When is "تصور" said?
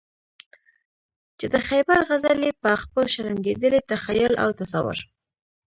4.59-4.97